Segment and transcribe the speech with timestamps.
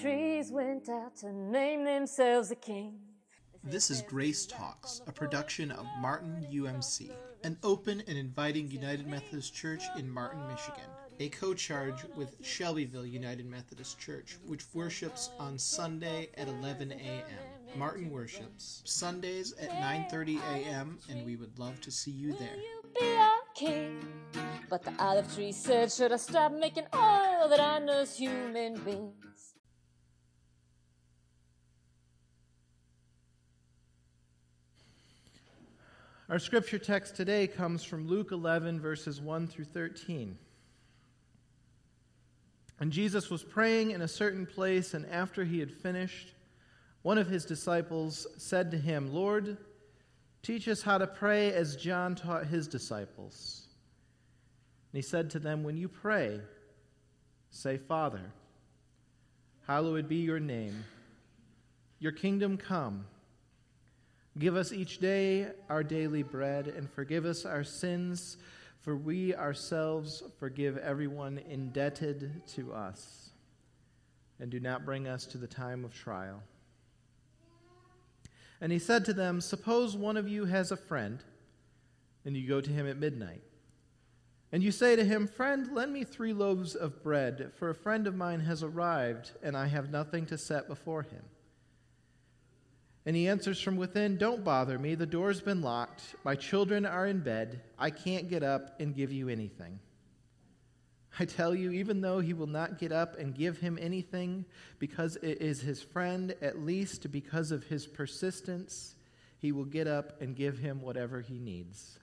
[0.00, 2.98] trees went out to name themselves a king.
[3.62, 7.12] This is Grace Talks, a production of Martin UMC,
[7.44, 13.46] an open and inviting United Methodist Church in Martin, Michigan, a co-charge with Shelbyville United
[13.46, 17.78] Methodist Church, which worships on Sunday at 11 a.m.
[17.78, 20.98] Martin worships Sundays at 9:30 a.m.
[21.08, 22.56] and we would love to see you there.
[22.56, 24.04] You be our king.
[24.68, 29.53] But the olive tree said, Should I stop making oil that I human beings?
[36.30, 40.38] Our scripture text today comes from Luke 11, verses 1 through 13.
[42.80, 46.32] And Jesus was praying in a certain place, and after he had finished,
[47.02, 49.58] one of his disciples said to him, Lord,
[50.42, 53.66] teach us how to pray as John taught his disciples.
[54.90, 56.40] And he said to them, When you pray,
[57.50, 58.32] say, Father,
[59.66, 60.86] hallowed be your name,
[61.98, 63.04] your kingdom come.
[64.38, 68.36] Give us each day our daily bread, and forgive us our sins,
[68.80, 73.30] for we ourselves forgive everyone indebted to us.
[74.40, 76.42] And do not bring us to the time of trial.
[78.60, 81.22] And he said to them, Suppose one of you has a friend,
[82.24, 83.42] and you go to him at midnight.
[84.50, 88.06] And you say to him, Friend, lend me three loaves of bread, for a friend
[88.08, 91.22] of mine has arrived, and I have nothing to set before him.
[93.06, 94.94] And he answers from within, Don't bother me.
[94.94, 96.14] The door's been locked.
[96.24, 97.60] My children are in bed.
[97.78, 99.78] I can't get up and give you anything.
[101.18, 104.44] I tell you, even though he will not get up and give him anything
[104.78, 108.96] because it is his friend, at least because of his persistence,
[109.38, 112.00] he will get up and give him whatever he needs.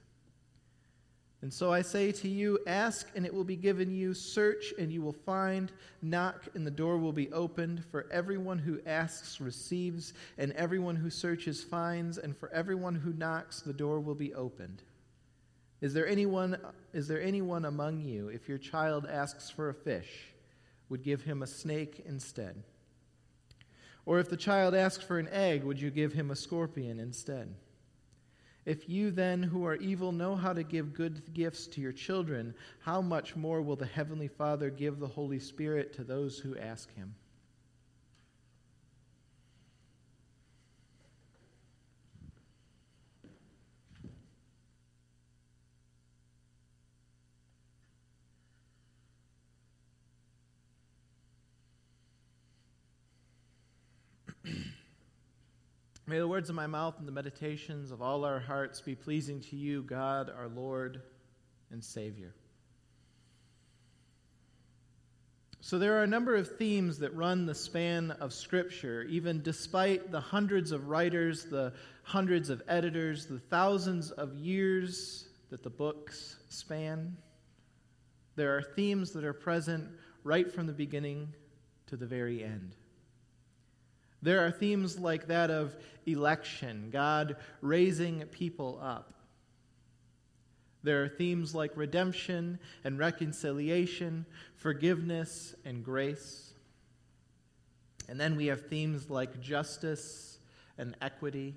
[1.42, 4.92] And so I say to you ask, and it will be given you, search, and
[4.92, 5.72] you will find,
[6.04, 7.84] knock, and the door will be opened.
[7.90, 13.62] For everyone who asks receives, and everyone who searches finds, and for everyone who knocks,
[13.62, 14.84] the door will be opened.
[15.82, 16.58] Is there anyone,
[16.94, 20.28] is there anyone among you, if your child asks for a fish,
[20.90, 22.62] would give him a snake instead?
[24.06, 27.56] Or if the child asks for an egg, would you give him a scorpion instead?
[28.66, 32.54] If you then, who are evil, know how to give good gifts to your children,
[32.80, 36.94] how much more will the Heavenly Father give the Holy Spirit to those who ask
[36.94, 37.16] Him?
[56.12, 59.40] May the words of my mouth and the meditations of all our hearts be pleasing
[59.44, 61.02] to you, God, our Lord
[61.72, 62.36] and Savior.
[65.62, 70.12] So, there are a number of themes that run the span of Scripture, even despite
[70.12, 71.72] the hundreds of writers, the
[72.04, 77.16] hundreds of editors, the thousands of years that the books span.
[78.36, 79.88] There are themes that are present
[80.26, 81.30] right from the beginning
[81.88, 82.76] to the very end.
[84.22, 89.14] There are themes like that of election, God raising people up.
[90.84, 96.54] There are themes like redemption and reconciliation, forgiveness and grace.
[98.10, 100.40] And then we have themes like justice
[100.78, 101.56] and equity.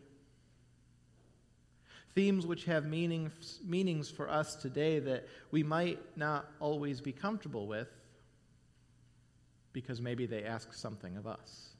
[2.14, 7.66] Themes which have meanings, meanings for us today that we might not always be comfortable
[7.66, 7.88] with
[9.72, 11.73] because maybe they ask something of us.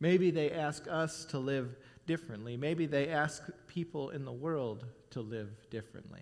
[0.00, 2.56] Maybe they ask us to live differently.
[2.56, 6.20] Maybe they ask people in the world to live differently.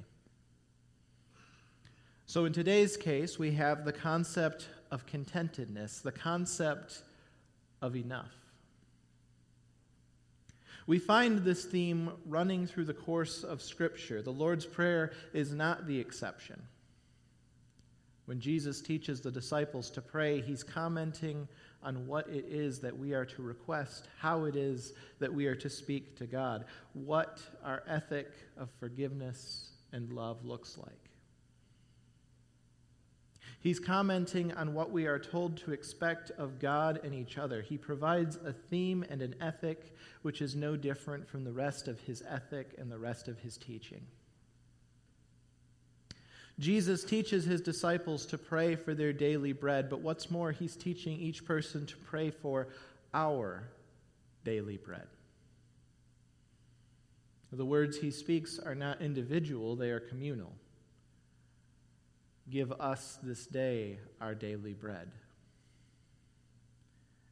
[2.27, 7.03] So, in today's case, we have the concept of contentedness, the concept
[7.81, 8.35] of enough.
[10.87, 14.23] We find this theme running through the course of Scripture.
[14.23, 16.63] The Lord's Prayer is not the exception.
[18.25, 21.49] When Jesus teaches the disciples to pray, he's commenting
[21.83, 25.55] on what it is that we are to request, how it is that we are
[25.55, 31.09] to speak to God, what our ethic of forgiveness and love looks like.
[33.61, 37.61] He's commenting on what we are told to expect of God and each other.
[37.61, 42.01] He provides a theme and an ethic which is no different from the rest of
[42.01, 44.07] his ethic and the rest of his teaching.
[46.59, 51.19] Jesus teaches his disciples to pray for their daily bread, but what's more, he's teaching
[51.19, 52.69] each person to pray for
[53.15, 53.69] our
[54.45, 55.07] daily bread.
[57.53, 60.53] The words he speaks are not individual, they are communal.
[62.51, 65.11] Give us this day our daily bread.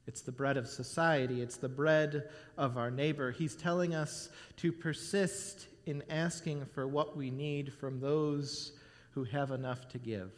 [0.06, 1.42] It's the bread of society.
[1.42, 3.32] It's the bread of our neighbor.
[3.32, 4.28] He's telling us
[4.58, 8.72] to persist in asking for what we need from those
[9.16, 10.30] who have enough to give.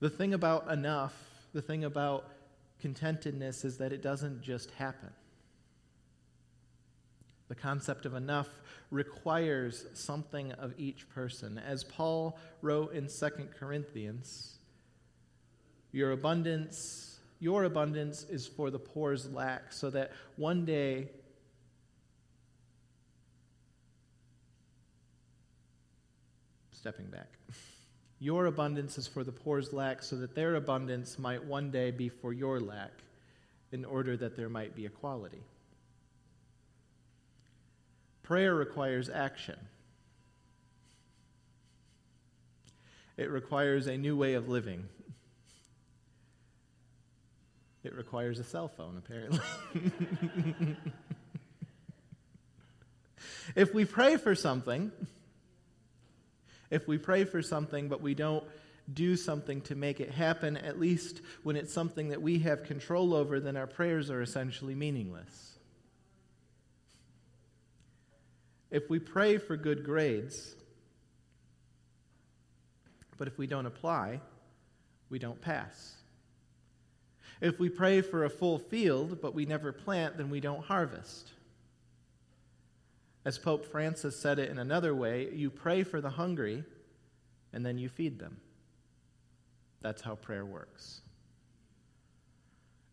[0.00, 1.14] The thing about enough,
[1.52, 2.24] the thing about
[2.82, 5.10] contentedness, is that it doesn't just happen.
[7.48, 8.48] The concept of enough
[8.90, 11.58] requires something of each person.
[11.58, 13.28] As Paul wrote in 2
[13.60, 14.56] Corinthians,
[15.92, 21.10] your abundance, your abundance is for the poor's lack, so that one day
[26.82, 27.28] stepping back.
[28.18, 32.08] Your abundance is for the poor's lack, so that their abundance might one day be
[32.08, 32.90] for your lack,
[33.70, 35.44] in order that there might be equality.
[38.24, 39.54] Prayer requires action.
[43.16, 44.88] It requires a new way of living.
[47.84, 49.38] It requires a cell phone, apparently.
[53.54, 54.90] if we pray for something,
[56.72, 58.42] if we pray for something but we don't
[58.92, 63.14] do something to make it happen, at least when it's something that we have control
[63.14, 65.58] over, then our prayers are essentially meaningless.
[68.70, 70.56] If we pray for good grades,
[73.18, 74.20] but if we don't apply,
[75.10, 75.94] we don't pass.
[77.42, 81.32] If we pray for a full field, but we never plant, then we don't harvest.
[83.24, 86.64] As Pope Francis said it in another way, you pray for the hungry
[87.52, 88.38] and then you feed them.
[89.80, 91.02] That's how prayer works.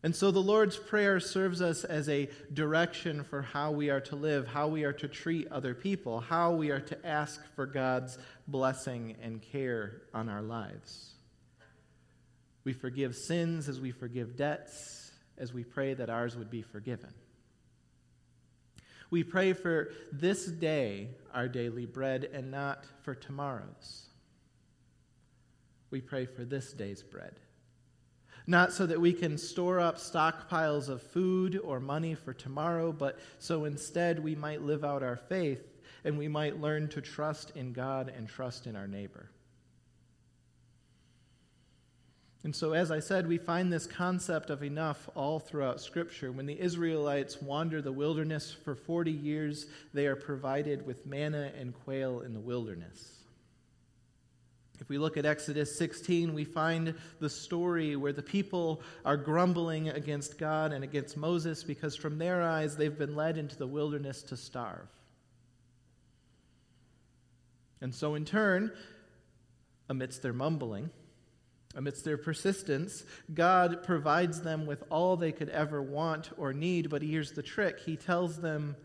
[0.02, 4.16] And so the Lord's Prayer serves us as a direction for how we are to
[4.16, 8.18] live, how we are to treat other people, how we are to ask for God's
[8.48, 11.16] blessing and care on our lives.
[12.64, 17.14] We forgive sins as we forgive debts, as we pray that ours would be forgiven.
[19.10, 24.08] We pray for this day our daily bread and not for tomorrow's.
[25.92, 27.40] We pray for this day's bread.
[28.46, 33.20] Not so that we can store up stockpiles of food or money for tomorrow, but
[33.38, 35.62] so instead we might live out our faith
[36.04, 39.30] and we might learn to trust in God and trust in our neighbor.
[42.50, 46.32] And so, as I said, we find this concept of enough all throughout Scripture.
[46.32, 51.76] When the Israelites wander the wilderness for 40 years, they are provided with manna and
[51.84, 53.20] quail in the wilderness.
[54.80, 59.90] If we look at Exodus 16, we find the story where the people are grumbling
[59.90, 64.24] against God and against Moses because, from their eyes, they've been led into the wilderness
[64.24, 64.90] to starve.
[67.80, 68.72] And so, in turn,
[69.88, 70.90] amidst their mumbling,
[71.76, 77.02] Amidst their persistence, God provides them with all they could ever want or need, but
[77.02, 78.76] here's the trick He tells them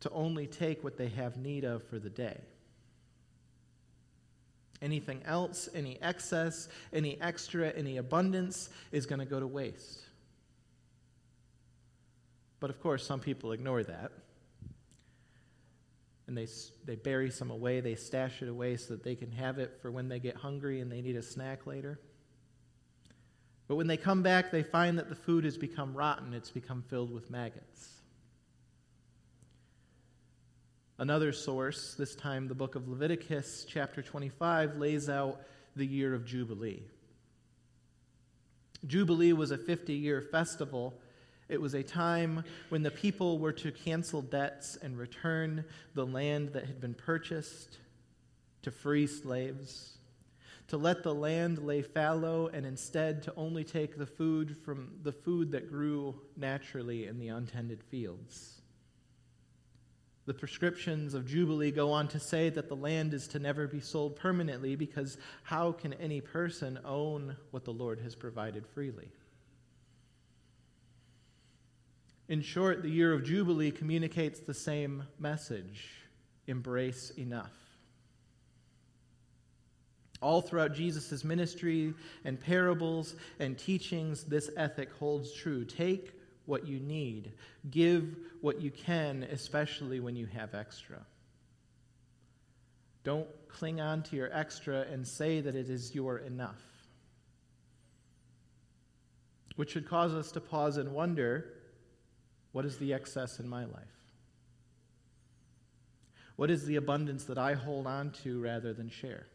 [0.00, 2.38] to only take what they have need of for the day.
[4.80, 10.02] Anything else, any excess, any extra, any abundance is going to go to waste.
[12.60, 14.12] But of course, some people ignore that
[16.28, 16.46] and they,
[16.84, 17.80] they bury some away.
[17.80, 20.80] They stash it away so that they can have it for when they get hungry
[20.80, 21.98] and they need a snack later.
[23.66, 26.84] But when they come back, they find that the food has become rotten, it's become
[26.88, 27.94] filled with maggots.
[30.98, 35.40] Another source, this time the book of Leviticus, chapter 25, lays out
[35.76, 36.82] the year of Jubilee.
[38.86, 41.00] Jubilee was a 50 year festival
[41.48, 45.64] it was a time when the people were to cancel debts and return
[45.94, 47.78] the land that had been purchased
[48.62, 49.96] to free slaves,
[50.68, 55.12] to let the land lay fallow and instead to only take the food from the
[55.12, 58.60] food that grew naturally in the untended fields.
[60.26, 63.80] The prescriptions of Jubilee go on to say that the land is to never be
[63.80, 69.10] sold permanently because how can any person own what the Lord has provided freely?
[72.28, 75.88] In short, the year of Jubilee communicates the same message
[76.46, 77.52] embrace enough.
[80.20, 81.94] All throughout Jesus' ministry
[82.24, 85.64] and parables and teachings, this ethic holds true.
[85.64, 86.12] Take
[86.46, 87.32] what you need,
[87.70, 90.98] give what you can, especially when you have extra.
[93.04, 96.62] Don't cling on to your extra and say that it is your enough.
[99.56, 101.57] Which should cause us to pause and wonder
[102.58, 104.02] what is the excess in my life?
[106.34, 109.28] What is the abundance that I hold on to rather than share?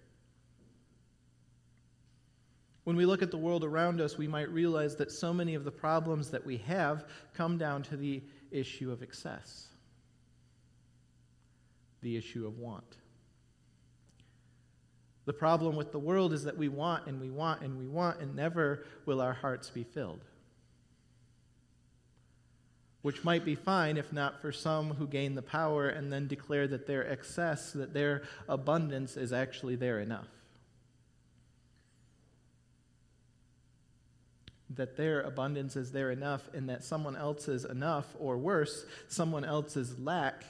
[2.84, 5.64] When we look at the world around us, we might realize that so many of
[5.64, 9.70] the problems that we have come down to the issue of excess,
[12.02, 12.98] the issue of want.
[15.24, 18.20] The problem with the world is that we want and we want and we want,
[18.20, 20.26] and never will our hearts be filled.
[23.04, 26.68] Which might be fine if not for some who gain the power and then declare
[26.68, 30.30] that their excess, that their abundance is actually their enough.
[34.72, 40.00] That their abundance is their enough, and that someone else's enough, or worse, someone else's
[40.00, 40.44] lack,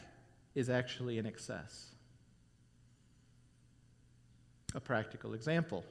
[0.56, 1.94] is actually an excess
[4.76, 5.84] a practical example.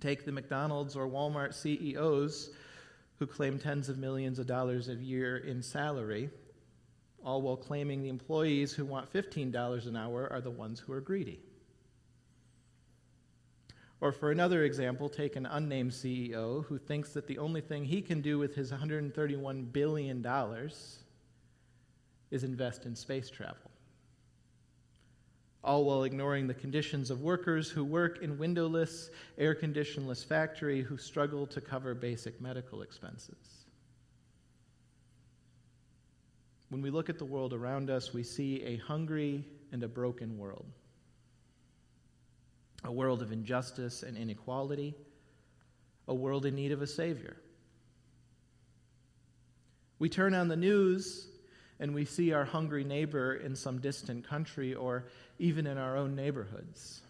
[0.00, 2.50] Take the McDonald's or Walmart CEOs
[3.18, 6.30] who claim tens of millions of dollars a year in salary,
[7.24, 11.00] all while claiming the employees who want $15 an hour are the ones who are
[11.00, 11.40] greedy.
[14.00, 18.02] Or for another example, take an unnamed CEO who thinks that the only thing he
[18.02, 20.24] can do with his $131 billion
[22.30, 23.70] is invest in space travel
[25.66, 30.96] all while ignoring the conditions of workers who work in windowless, air conditionless factory who
[30.96, 33.64] struggle to cover basic medical expenses.
[36.68, 40.38] When we look at the world around us, we see a hungry and a broken
[40.38, 40.66] world.
[42.84, 44.94] A world of injustice and inequality,
[46.06, 47.36] a world in need of a Savior.
[49.98, 51.26] We turn on the news
[51.78, 55.04] and we see our hungry neighbor in some distant country or
[55.38, 57.02] even in our own neighborhoods.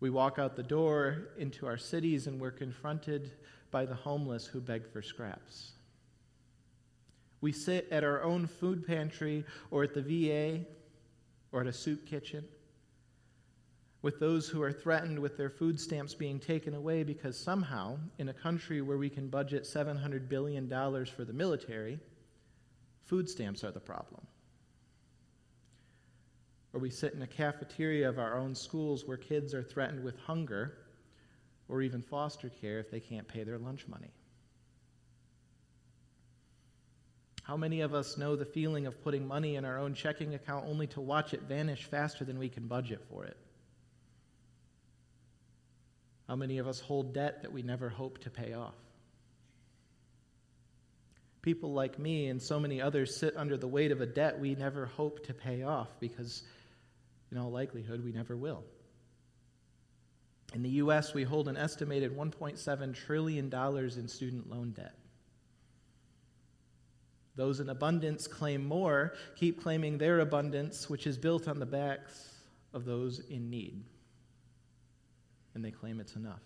[0.00, 3.32] We walk out the door into our cities and we're confronted
[3.70, 5.72] by the homeless who beg for scraps.
[7.40, 10.64] We sit at our own food pantry or at the VA
[11.52, 12.44] or at a soup kitchen
[14.02, 18.30] with those who are threatened with their food stamps being taken away because somehow, in
[18.30, 20.68] a country where we can budget $700 billion
[21.04, 22.00] for the military,
[23.10, 24.24] food stamps are the problem.
[26.72, 30.16] Or we sit in a cafeteria of our own schools where kids are threatened with
[30.16, 30.78] hunger
[31.68, 34.12] or even foster care if they can't pay their lunch money.
[37.42, 40.66] How many of us know the feeling of putting money in our own checking account
[40.68, 43.36] only to watch it vanish faster than we can budget for it?
[46.28, 48.76] How many of us hold debt that we never hope to pay off?
[51.42, 54.54] People like me and so many others sit under the weight of a debt we
[54.54, 56.42] never hope to pay off because,
[57.30, 58.62] in all likelihood, we never will.
[60.52, 64.94] In the U.S., we hold an estimated $1.7 trillion in student loan debt.
[67.36, 72.34] Those in abundance claim more, keep claiming their abundance, which is built on the backs
[72.74, 73.82] of those in need.
[75.54, 76.42] And they claim it's enough.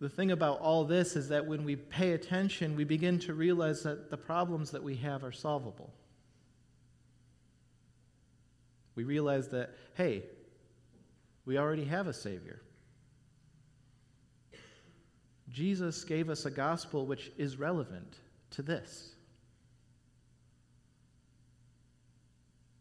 [0.00, 3.82] The thing about all this is that when we pay attention, we begin to realize
[3.82, 5.92] that the problems that we have are solvable.
[8.94, 10.24] We realize that, hey,
[11.44, 12.60] we already have a Savior.
[15.48, 18.18] Jesus gave us a gospel which is relevant
[18.50, 19.14] to this.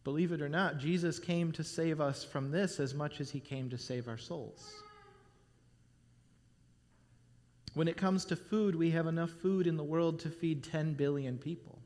[0.04, 3.40] Believe it or not, Jesus came to save us from this as much as he
[3.40, 4.84] came to save our souls.
[7.78, 10.96] When it comes to food, we have enough food in the world to feed 10
[10.96, 11.78] billion people.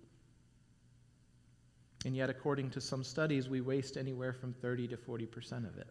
[2.06, 5.90] And yet, according to some studies, we waste anywhere from 30 to 40% of it.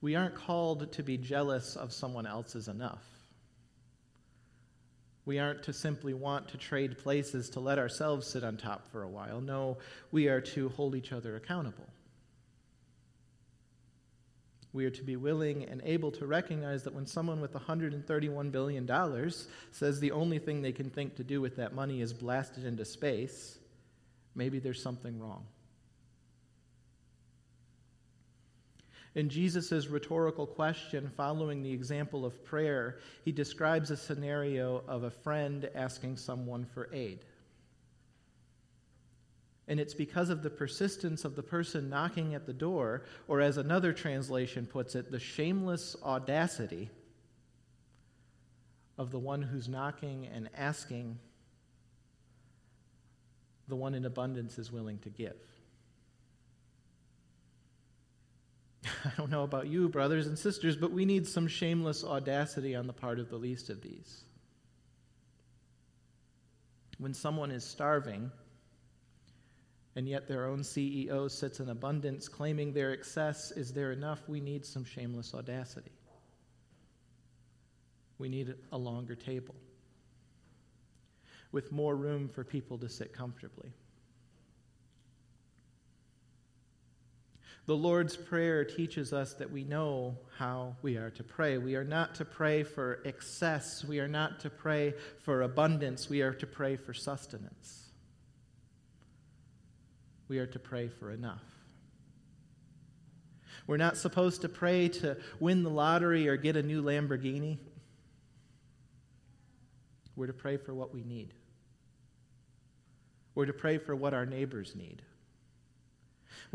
[0.00, 3.04] We aren't called to be jealous of someone else's enough.
[5.26, 9.02] We aren't to simply want to trade places to let ourselves sit on top for
[9.02, 9.42] a while.
[9.42, 9.76] No,
[10.12, 11.90] we are to hold each other accountable.
[14.74, 19.32] We are to be willing and able to recognize that when someone with $131 billion
[19.70, 22.64] says the only thing they can think to do with that money is blast it
[22.64, 23.56] into space,
[24.34, 25.46] maybe there's something wrong.
[29.14, 35.10] In Jesus' rhetorical question, following the example of prayer, he describes a scenario of a
[35.10, 37.20] friend asking someone for aid.
[39.66, 43.56] And it's because of the persistence of the person knocking at the door, or as
[43.56, 46.90] another translation puts it, the shameless audacity
[48.98, 51.18] of the one who's knocking and asking,
[53.68, 55.36] the one in abundance is willing to give.
[59.04, 62.86] I don't know about you, brothers and sisters, but we need some shameless audacity on
[62.86, 64.24] the part of the least of these.
[66.98, 68.30] When someone is starving,
[69.96, 74.28] and yet their own CEO sits in abundance, claiming their excess is their enough?
[74.28, 75.92] We need some shameless audacity.
[78.18, 79.54] We need a longer table
[81.52, 83.72] with more room for people to sit comfortably.
[87.66, 91.56] The Lord's Prayer teaches us that we know how we are to pray.
[91.56, 93.82] We are not to pray for excess.
[93.84, 96.10] We are not to pray for abundance.
[96.10, 97.83] We are to pray for sustenance.
[100.28, 101.42] We are to pray for enough.
[103.66, 107.58] We're not supposed to pray to win the lottery or get a new Lamborghini.
[110.16, 111.34] We're to pray for what we need.
[113.34, 115.02] We're to pray for what our neighbors need.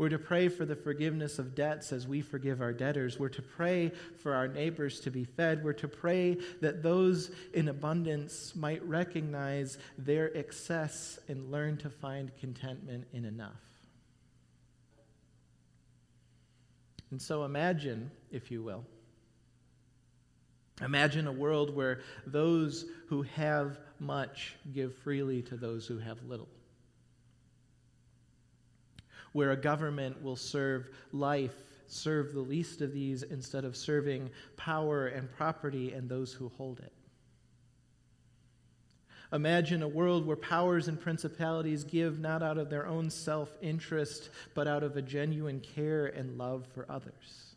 [0.00, 3.18] We're to pray for the forgiveness of debts as we forgive our debtors.
[3.18, 3.92] We're to pray
[4.22, 5.62] for our neighbors to be fed.
[5.62, 12.34] We're to pray that those in abundance might recognize their excess and learn to find
[12.38, 13.60] contentment in enough.
[17.10, 18.86] And so imagine, if you will,
[20.80, 26.48] imagine a world where those who have much give freely to those who have little
[29.32, 31.54] where a government will serve life,
[31.86, 36.80] serve the least of these instead of serving power and property and those who hold
[36.80, 36.92] it.
[39.32, 44.30] Imagine a world where powers and principalities give not out of their own self interest,
[44.54, 47.54] but out of a genuine care and love for others.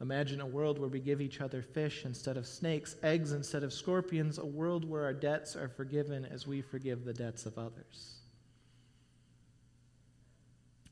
[0.00, 3.72] Imagine a world where we give each other fish instead of snakes, eggs instead of
[3.72, 8.21] scorpions, a world where our debts are forgiven as we forgive the debts of others.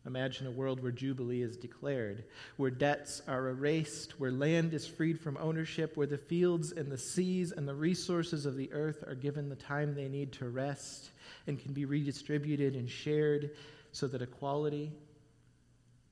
[0.06, 2.24] Imagine a world where Jubilee is declared,
[2.56, 6.96] where debts are erased, where land is freed from ownership, where the fields and the
[6.96, 11.10] seas and the resources of the earth are given the time they need to rest
[11.46, 13.50] and can be redistributed and shared
[13.92, 14.90] so that equality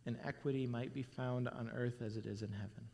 [0.04, 2.88] and equity might be found on earth as it is in heaven.